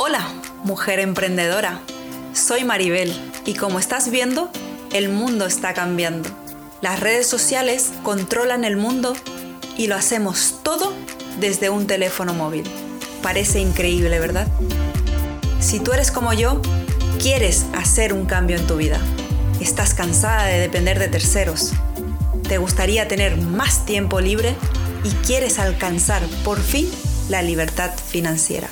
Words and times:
Hola, 0.00 0.32
mujer 0.62 1.00
emprendedora. 1.00 1.80
Soy 2.32 2.62
Maribel 2.62 3.12
y 3.44 3.54
como 3.54 3.80
estás 3.80 4.12
viendo, 4.12 4.48
el 4.92 5.08
mundo 5.08 5.44
está 5.44 5.74
cambiando. 5.74 6.28
Las 6.80 7.00
redes 7.00 7.26
sociales 7.26 7.90
controlan 8.04 8.62
el 8.62 8.76
mundo 8.76 9.16
y 9.76 9.88
lo 9.88 9.96
hacemos 9.96 10.60
todo 10.62 10.94
desde 11.40 11.68
un 11.68 11.88
teléfono 11.88 12.32
móvil. 12.32 12.62
Parece 13.24 13.58
increíble, 13.58 14.20
¿verdad? 14.20 14.46
Si 15.58 15.80
tú 15.80 15.90
eres 15.92 16.12
como 16.12 16.32
yo, 16.32 16.62
quieres 17.20 17.66
hacer 17.74 18.12
un 18.12 18.24
cambio 18.24 18.56
en 18.56 18.68
tu 18.68 18.76
vida. 18.76 19.00
Estás 19.60 19.94
cansada 19.94 20.44
de 20.44 20.60
depender 20.60 21.00
de 21.00 21.08
terceros. 21.08 21.72
Te 22.48 22.58
gustaría 22.58 23.08
tener 23.08 23.36
más 23.36 23.84
tiempo 23.84 24.20
libre 24.20 24.54
y 25.02 25.10
quieres 25.26 25.58
alcanzar 25.58 26.22
por 26.44 26.60
fin 26.60 26.88
la 27.28 27.42
libertad 27.42 27.90
financiera. 27.98 28.68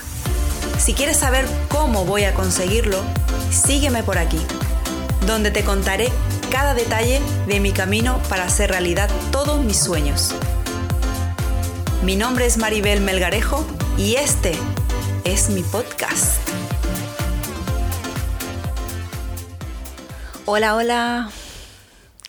Si 0.79 0.93
quieres 0.95 1.17
saber 1.17 1.47
cómo 1.69 2.05
voy 2.05 2.25
a 2.25 2.35
conseguirlo, 2.35 3.03
sígueme 3.51 4.03
por 4.03 4.19
aquí, 4.19 4.39
donde 5.27 5.51
te 5.51 5.65
contaré 5.65 6.11
cada 6.51 6.75
detalle 6.75 7.21
de 7.47 7.61
mi 7.61 7.73
camino 7.73 8.21
para 8.29 8.45
hacer 8.45 8.71
realidad 8.71 9.11
todos 9.33 9.65
mis 9.65 9.79
sueños. 9.79 10.35
Mi 12.05 12.15
nombre 12.15 12.47
es 12.47 12.59
Maribel 12.59 13.01
Melgarejo 13.01 13.67
y 13.97 14.17
este 14.17 14.53
es 15.25 15.49
mi 15.49 15.63
podcast. 15.63 16.39
Hola, 20.45 20.77
hola. 20.77 21.31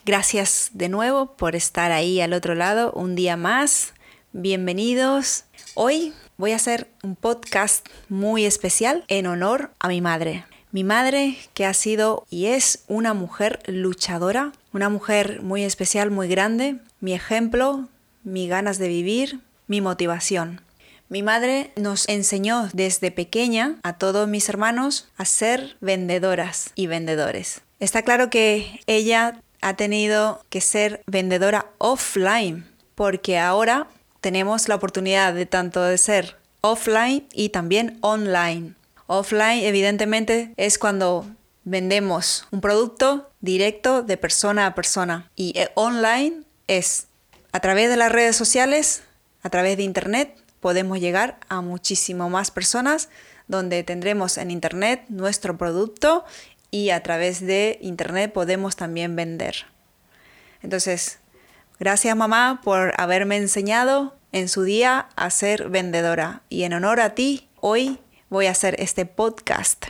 Gracias 0.05 0.69
de 0.73 0.87
nuevo 0.89 1.35
por 1.35 1.55
estar 1.55 1.91
ahí 1.91 2.21
al 2.21 2.33
otro 2.33 2.55
lado 2.55 2.91
un 2.93 3.13
día 3.13 3.35
más. 3.35 3.93
Bienvenidos. 4.31 5.43
Hoy 5.75 6.13
voy 6.37 6.51
a 6.51 6.57
hacer 6.57 6.87
un 7.03 7.15
podcast 7.15 7.87
muy 8.09 8.45
especial 8.45 9.03
en 9.07 9.25
honor 9.27 9.71
a 9.79 9.87
mi 9.87 10.01
madre. 10.01 10.45
Mi 10.71 10.83
madre 10.83 11.37
que 11.53 11.65
ha 11.65 11.73
sido 11.73 12.25
y 12.29 12.47
es 12.47 12.83
una 12.87 13.13
mujer 13.13 13.59
luchadora, 13.65 14.51
una 14.73 14.89
mujer 14.89 15.41
muy 15.41 15.63
especial, 15.63 16.11
muy 16.11 16.27
grande, 16.27 16.77
mi 16.99 17.13
ejemplo, 17.13 17.87
mi 18.23 18.47
ganas 18.47 18.77
de 18.77 18.87
vivir, 18.87 19.39
mi 19.67 19.81
motivación. 19.81 20.61
Mi 21.09 21.23
madre 21.23 21.71
nos 21.77 22.07
enseñó 22.09 22.69
desde 22.73 23.11
pequeña 23.11 23.77
a 23.81 23.97
todos 23.97 24.27
mis 24.27 24.49
hermanos 24.49 25.07
a 25.17 25.25
ser 25.25 25.77
vendedoras 25.79 26.71
y 26.75 26.87
vendedores. 26.87 27.61
Está 27.79 28.01
claro 28.01 28.29
que 28.29 28.81
ella 28.87 29.41
ha 29.61 29.75
tenido 29.75 30.43
que 30.49 30.61
ser 30.61 31.01
vendedora 31.07 31.67
offline 31.77 32.65
porque 32.93 33.39
ahora 33.39 33.87
tenemos 34.27 34.67
la 34.67 34.75
oportunidad 34.75 35.33
de 35.33 35.45
tanto 35.45 35.81
de 35.81 35.97
ser 35.97 36.35
offline 36.59 37.25
y 37.31 37.47
también 37.47 37.97
online. 38.01 38.73
Offline 39.05 39.63
evidentemente 39.63 40.53
es 40.57 40.77
cuando 40.77 41.25
vendemos 41.63 42.45
un 42.51 42.59
producto 42.59 43.31
directo 43.39 44.03
de 44.03 44.17
persona 44.17 44.65
a 44.65 44.75
persona 44.75 45.31
y 45.37 45.57
eh, 45.57 45.69
online 45.75 46.43
es 46.67 47.07
a 47.53 47.61
través 47.61 47.89
de 47.89 47.95
las 47.95 48.11
redes 48.11 48.35
sociales, 48.35 49.03
a 49.43 49.49
través 49.49 49.77
de 49.77 49.83
internet 49.83 50.37
podemos 50.59 50.99
llegar 50.99 51.39
a 51.47 51.61
muchísimo 51.61 52.29
más 52.29 52.51
personas 52.51 53.07
donde 53.47 53.81
tendremos 53.85 54.37
en 54.37 54.51
internet 54.51 55.05
nuestro 55.07 55.57
producto 55.57 56.25
y 56.69 56.89
a 56.89 57.01
través 57.01 57.39
de 57.39 57.79
internet 57.81 58.33
podemos 58.33 58.75
también 58.75 59.15
vender. 59.15 59.67
Entonces, 60.61 61.19
gracias 61.79 62.13
mamá 62.17 62.59
por 62.61 62.93
haberme 62.97 63.37
enseñado 63.37 64.16
en 64.31 64.49
su 64.49 64.63
día 64.63 65.09
a 65.15 65.29
ser 65.29 65.69
vendedora. 65.69 66.41
Y 66.49 66.63
en 66.63 66.73
honor 66.73 66.99
a 66.99 67.15
ti, 67.15 67.47
hoy 67.59 67.99
voy 68.29 68.47
a 68.47 68.51
hacer 68.51 68.75
este 68.79 69.05
podcast. 69.05 69.87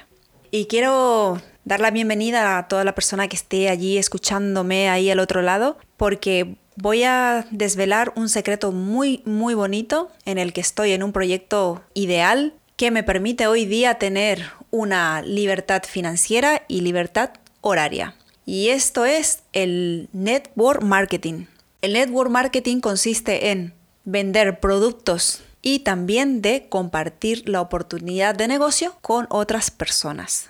Y 0.51 0.65
quiero 0.65 1.41
dar 1.65 1.79
la 1.79 1.91
bienvenida 1.91 2.57
a 2.57 2.67
toda 2.67 2.83
la 2.83 2.95
persona 2.95 3.27
que 3.27 3.35
esté 3.35 3.69
allí 3.69 3.97
escuchándome 3.97 4.89
ahí 4.89 5.09
al 5.09 5.19
otro 5.19 5.41
lado, 5.41 5.77
porque 5.97 6.55
voy 6.77 7.03
a 7.03 7.45
desvelar 7.51 8.13
un 8.15 8.29
secreto 8.29 8.71
muy, 8.71 9.21
muy 9.25 9.53
bonito 9.53 10.09
en 10.25 10.37
el 10.37 10.53
que 10.53 10.61
estoy 10.61 10.93
en 10.93 11.03
un 11.03 11.11
proyecto 11.11 11.83
ideal 11.93 12.53
que 12.77 12.91
me 12.91 13.03
permite 13.03 13.47
hoy 13.47 13.65
día 13.65 13.95
tener 13.95 14.43
una 14.69 15.21
libertad 15.23 15.83
financiera 15.83 16.63
y 16.67 16.81
libertad 16.81 17.31
horaria. 17.61 18.15
Y 18.45 18.69
esto 18.69 19.05
es 19.05 19.43
el 19.51 20.09
network 20.13 20.83
marketing. 20.83 21.45
El 21.81 21.93
network 21.93 22.29
marketing 22.29 22.79
consiste 22.79 23.51
en 23.51 23.73
vender 24.07 24.61
productos 24.61 25.41
y 25.61 25.79
también 25.79 26.41
de 26.41 26.69
compartir 26.69 27.49
la 27.49 27.59
oportunidad 27.59 28.35
de 28.35 28.47
negocio 28.47 28.95
con 29.01 29.27
otras 29.29 29.69
personas. 29.69 30.49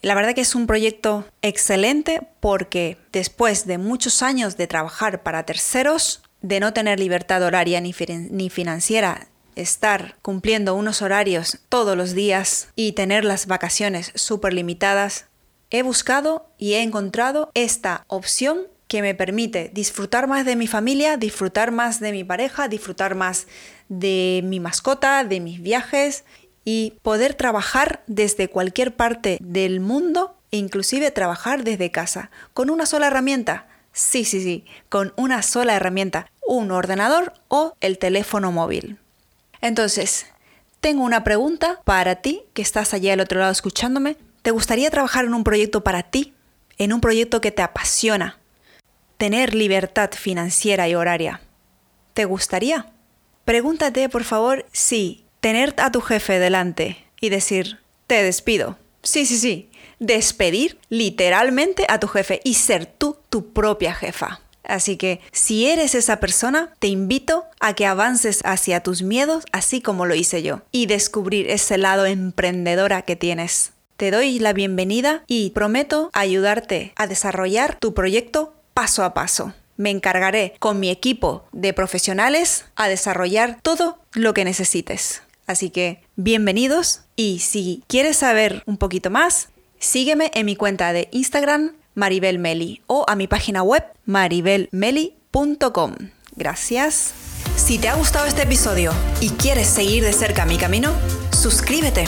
La 0.00 0.14
verdad 0.14 0.34
que 0.34 0.40
es 0.40 0.54
un 0.54 0.66
proyecto 0.66 1.26
excelente 1.42 2.26
porque 2.40 2.96
después 3.12 3.66
de 3.66 3.76
muchos 3.76 4.22
años 4.22 4.56
de 4.56 4.66
trabajar 4.66 5.22
para 5.22 5.44
terceros, 5.44 6.22
de 6.40 6.58
no 6.58 6.72
tener 6.72 6.98
libertad 6.98 7.42
horaria 7.42 7.82
ni, 7.82 7.92
financiera, 8.48 9.28
estar 9.56 10.16
cumpliendo 10.22 10.74
unos 10.74 11.02
horarios 11.02 11.58
todos 11.68 11.98
los 11.98 12.14
días 12.14 12.68
y 12.76 12.92
tener 12.92 13.26
las 13.26 13.46
vacaciones 13.46 14.10
súper 14.14 14.54
limitadas, 14.54 15.26
he 15.68 15.82
buscado 15.82 16.46
y 16.56 16.72
he 16.72 16.82
encontrado 16.82 17.50
esta 17.52 18.04
opción 18.06 18.68
que 18.90 19.02
me 19.02 19.14
permite 19.14 19.70
disfrutar 19.72 20.26
más 20.26 20.44
de 20.44 20.56
mi 20.56 20.66
familia, 20.66 21.16
disfrutar 21.16 21.70
más 21.70 22.00
de 22.00 22.10
mi 22.10 22.24
pareja, 22.24 22.66
disfrutar 22.66 23.14
más 23.14 23.46
de 23.88 24.40
mi 24.42 24.58
mascota, 24.58 25.22
de 25.22 25.38
mis 25.38 25.62
viajes 25.62 26.24
y 26.64 26.94
poder 27.02 27.34
trabajar 27.34 28.02
desde 28.08 28.48
cualquier 28.48 28.96
parte 28.96 29.38
del 29.40 29.78
mundo 29.78 30.34
e 30.50 30.56
inclusive 30.56 31.12
trabajar 31.12 31.62
desde 31.62 31.92
casa 31.92 32.32
con 32.52 32.68
una 32.68 32.84
sola 32.84 33.06
herramienta. 33.06 33.68
Sí, 33.92 34.24
sí, 34.24 34.42
sí, 34.42 34.64
con 34.88 35.12
una 35.14 35.42
sola 35.42 35.76
herramienta, 35.76 36.26
un 36.44 36.72
ordenador 36.72 37.32
o 37.46 37.76
el 37.80 37.96
teléfono 37.96 38.50
móvil. 38.50 38.98
Entonces, 39.60 40.26
tengo 40.80 41.04
una 41.04 41.22
pregunta 41.22 41.80
para 41.84 42.16
ti 42.16 42.42
que 42.54 42.62
estás 42.62 42.92
allí 42.92 43.08
al 43.08 43.20
otro 43.20 43.38
lado 43.38 43.52
escuchándome. 43.52 44.16
¿Te 44.42 44.50
gustaría 44.50 44.90
trabajar 44.90 45.26
en 45.26 45.34
un 45.34 45.44
proyecto 45.44 45.84
para 45.84 46.02
ti? 46.02 46.34
En 46.76 46.92
un 46.92 47.00
proyecto 47.00 47.40
que 47.40 47.52
te 47.52 47.62
apasiona, 47.62 48.40
tener 49.20 49.54
libertad 49.54 50.12
financiera 50.12 50.88
y 50.88 50.94
horaria. 50.94 51.42
¿Te 52.14 52.24
gustaría? 52.24 52.86
Pregúntate, 53.44 54.08
por 54.08 54.24
favor, 54.24 54.64
si 54.72 55.26
tener 55.40 55.74
a 55.76 55.92
tu 55.92 56.00
jefe 56.00 56.38
delante 56.38 56.96
y 57.20 57.28
decir, 57.28 57.80
te 58.06 58.22
despido. 58.22 58.78
Sí, 59.02 59.26
sí, 59.26 59.36
sí. 59.36 59.70
Despedir 59.98 60.78
literalmente 60.88 61.84
a 61.90 62.00
tu 62.00 62.08
jefe 62.08 62.40
y 62.44 62.54
ser 62.54 62.86
tú 62.86 63.18
tu 63.28 63.52
propia 63.52 63.92
jefa. 63.92 64.40
Así 64.64 64.96
que 64.96 65.20
si 65.32 65.66
eres 65.66 65.94
esa 65.94 66.18
persona, 66.18 66.72
te 66.78 66.86
invito 66.86 67.44
a 67.60 67.74
que 67.74 67.84
avances 67.84 68.40
hacia 68.44 68.82
tus 68.82 69.02
miedos, 69.02 69.44
así 69.52 69.82
como 69.82 70.06
lo 70.06 70.14
hice 70.14 70.42
yo, 70.42 70.62
y 70.72 70.86
descubrir 70.86 71.50
ese 71.50 71.76
lado 71.76 72.06
emprendedora 72.06 73.02
que 73.02 73.16
tienes. 73.16 73.72
Te 73.98 74.10
doy 74.10 74.38
la 74.38 74.54
bienvenida 74.54 75.24
y 75.26 75.50
prometo 75.50 76.08
ayudarte 76.14 76.94
a 76.96 77.06
desarrollar 77.06 77.76
tu 77.78 77.92
proyecto 77.92 78.54
paso 78.80 79.04
a 79.04 79.12
paso. 79.12 79.52
Me 79.76 79.90
encargaré 79.90 80.54
con 80.58 80.80
mi 80.80 80.88
equipo 80.88 81.44
de 81.52 81.74
profesionales 81.74 82.64
a 82.76 82.88
desarrollar 82.88 83.58
todo 83.60 83.98
lo 84.14 84.32
que 84.32 84.42
necesites. 84.42 85.20
Así 85.46 85.68
que 85.68 86.02
bienvenidos 86.16 87.02
y 87.14 87.40
si 87.40 87.84
quieres 87.88 88.16
saber 88.16 88.62
un 88.64 88.78
poquito 88.78 89.10
más, 89.10 89.50
sígueme 89.78 90.30
en 90.32 90.46
mi 90.46 90.56
cuenta 90.56 90.94
de 90.94 91.10
Instagram 91.12 91.72
Maribel 91.94 92.38
Meli 92.38 92.80
o 92.86 93.04
a 93.06 93.16
mi 93.16 93.26
página 93.26 93.62
web 93.62 93.84
maribelmeli.com. 94.06 95.96
Gracias. 96.36 97.12
Si 97.56 97.76
te 97.76 97.90
ha 97.90 97.96
gustado 97.96 98.24
este 98.24 98.44
episodio 98.44 98.94
y 99.20 99.28
quieres 99.28 99.66
seguir 99.66 100.04
de 100.04 100.14
cerca 100.14 100.46
mi 100.46 100.56
camino, 100.56 100.90
suscríbete. 101.32 102.06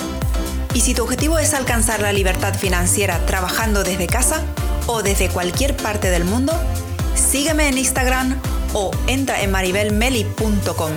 Y 0.72 0.80
si 0.80 0.94
tu 0.94 1.02
objetivo 1.02 1.38
es 1.38 1.52
alcanzar 1.52 2.00
la 2.00 2.14
libertad 2.14 2.54
financiera 2.54 3.18
trabajando 3.26 3.84
desde 3.84 4.06
casa, 4.06 4.42
o 4.86 5.02
desde 5.02 5.28
cualquier 5.28 5.76
parte 5.76 6.10
del 6.10 6.24
mundo, 6.24 6.52
sígueme 7.14 7.68
en 7.68 7.78
Instagram 7.78 8.40
o 8.74 8.90
entra 9.06 9.42
en 9.42 9.50
maribelmeli.com. 9.50 10.92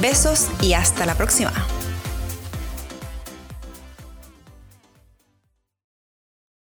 Besos 0.00 0.48
y 0.60 0.74
hasta 0.74 1.06
la 1.06 1.14
próxima. 1.14 1.52